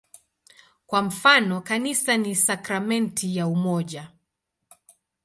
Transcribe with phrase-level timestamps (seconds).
[0.87, 4.11] Kwa mfano, "Kanisa ni sakramenti ya umoja".